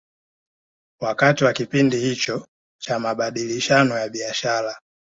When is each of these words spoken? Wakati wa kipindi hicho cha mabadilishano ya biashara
Wakati 0.99 1.43
wa 1.43 1.53
kipindi 1.53 1.97
hicho 1.97 2.47
cha 2.81 2.99
mabadilishano 2.99 3.97
ya 3.99 4.09
biashara 4.09 4.81